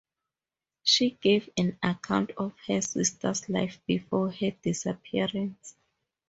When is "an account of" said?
1.57-2.53